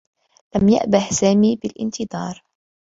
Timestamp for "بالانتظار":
1.55-2.43